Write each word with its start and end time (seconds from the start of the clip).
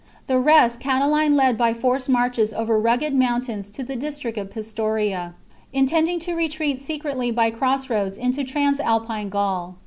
The 0.25 0.39
rest 0.39 0.79
Cati 0.79 1.05
line 1.07 1.35
led 1.35 1.59
by 1.59 1.75
forced 1.75 2.09
marches 2.09 2.53
over 2.55 2.79
rugged 2.79 3.13
mountains 3.13 3.69
to 3.69 3.83
the 3.83 3.95
district 3.95 4.35
of 4.35 4.49
Pistoria, 4.49 5.35
intending 5.73 6.17
to 6.21 6.33
retreat 6.33 6.79
secretly 6.79 7.29
by 7.29 7.51
cross 7.51 7.87
roads 7.87 8.17
into 8.17 8.43
Transalpine 8.43 9.29
Gaul. 9.29 9.75